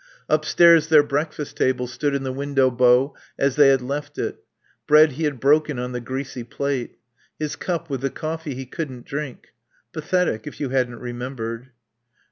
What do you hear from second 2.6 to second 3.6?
bow as